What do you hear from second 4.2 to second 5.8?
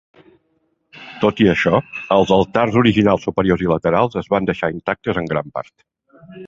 es van deixar intactes en gran part.